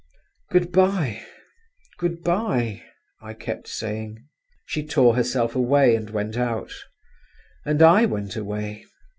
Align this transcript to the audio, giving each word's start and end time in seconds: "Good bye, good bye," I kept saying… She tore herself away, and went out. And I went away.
"Good 0.49 0.71
bye, 0.71 1.21
good 1.99 2.23
bye," 2.23 2.81
I 3.21 3.35
kept 3.35 3.67
saying… 3.67 4.25
She 4.65 4.83
tore 4.83 5.15
herself 5.15 5.55
away, 5.55 5.95
and 5.95 6.09
went 6.09 6.37
out. 6.37 6.71
And 7.65 7.83
I 7.83 8.07
went 8.07 8.35
away. 8.35 8.85